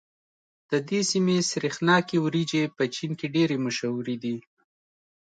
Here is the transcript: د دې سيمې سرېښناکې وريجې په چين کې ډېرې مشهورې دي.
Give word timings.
د 0.71 0.73
دې 0.89 0.99
سيمې 1.11 1.37
سرېښناکې 1.51 2.17
وريجې 2.25 2.63
په 2.77 2.83
چين 2.95 3.11
کې 3.19 3.27
ډېرې 3.35 3.57
مشهورې 3.65 4.15
دي. 4.23 4.35